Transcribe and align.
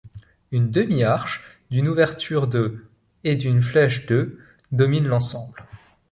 Une 0.51 0.71
demi-arche, 0.71 1.43
d’une 1.69 1.87
ouverture 1.87 2.47
de 2.47 2.83
et 3.23 3.35
d’une 3.35 3.61
flèche 3.61 4.07
de 4.07 4.39
domine 4.71 5.05
l’ensemble. 5.07 5.61